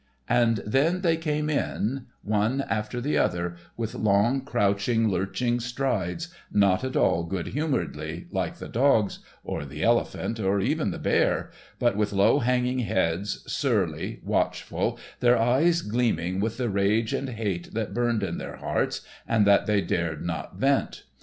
[0.29, 6.83] And then they came in, one after the other, with long, crouching, lurching strides, not
[6.83, 11.95] at all good humouredly, like the dogs, or the elephant, or even the bear, but
[11.95, 17.93] with low hanging heads, surly, watchful, their eyes gleaming with the rage and hate that
[17.93, 21.03] burned in their hearts and that they dared not vent.